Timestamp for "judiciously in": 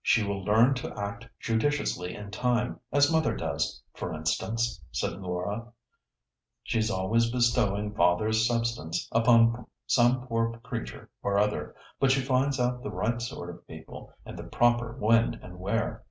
1.40-2.30